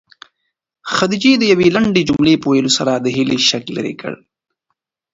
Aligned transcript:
خدیجې 0.95 1.33
د 1.37 1.43
یوې 1.51 1.67
لنډې 1.75 2.01
جملې 2.09 2.35
په 2.41 2.47
ویلو 2.51 2.71
سره 2.77 2.91
د 2.95 3.07
هیلې 3.15 3.37
شک 3.49 3.63
لیرې 3.75 3.93
کړ. 4.01 4.13